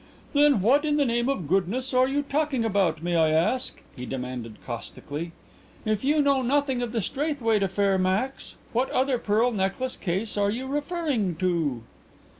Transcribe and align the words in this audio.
"Then 0.33 0.61
what 0.63 0.83
in 0.83 0.97
the 0.97 1.05
name 1.05 1.29
of 1.29 1.47
goodness 1.47 1.93
are 1.93 2.07
you 2.07 2.23
talking 2.23 2.65
about, 2.65 3.03
may 3.03 3.15
I 3.17 3.29
ask?" 3.29 3.79
he 3.95 4.07
demanded 4.07 4.57
caustically. 4.65 5.31
"If 5.85 6.03
you 6.03 6.23
know 6.23 6.41
nothing 6.41 6.81
of 6.81 6.91
the 6.91 7.01
Straithwaite 7.01 7.61
affair, 7.61 7.99
Max, 7.99 8.55
what 8.73 8.89
other 8.89 9.19
pearl 9.19 9.51
necklace 9.51 9.95
case 9.95 10.37
are 10.37 10.49
you 10.49 10.65
referring 10.65 11.35
to?" 11.35 11.83